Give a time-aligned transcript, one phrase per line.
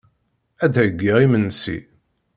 [0.63, 1.77] Ad d-heyyiɣ imensi.